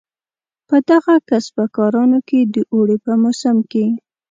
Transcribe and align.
په 0.67 0.75
دغو 0.89 1.15
کسبه 1.29 1.63
کارانو 1.77 2.19
کې 2.27 2.39
د 2.53 2.55
اوړي 2.73 2.97
په 3.05 3.13
موسم 3.23 3.57
کې. 3.71 3.85